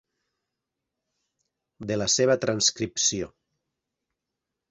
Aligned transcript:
De 1.91 1.99
la 2.01 2.07
seva 2.15 2.37
transcripció. 2.47 3.31